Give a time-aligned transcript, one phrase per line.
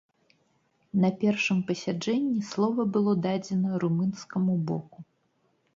[1.03, 4.99] На першым пасяджэнні слова было дадзена румынскаму боку.